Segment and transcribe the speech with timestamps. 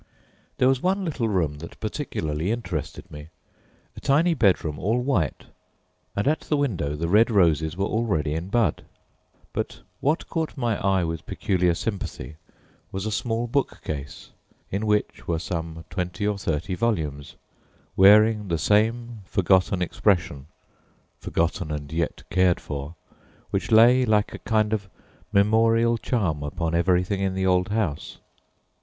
[0.57, 3.29] There was one little room that particularly interested me,
[3.95, 5.45] a tiny bedroom all white,
[6.15, 8.83] and at the window the red roses were already in bud.
[9.53, 12.37] But what caught my eye with peculiar sympathy
[12.91, 14.31] was a small bookcase,
[14.71, 17.35] in which were some twenty or thirty volumes,
[17.95, 20.47] wearing the same forgotten expression
[21.19, 22.95] forgotten and yet cared for
[23.51, 24.89] which lay like a kind of
[25.31, 28.17] memorial charm upon everything in the old house.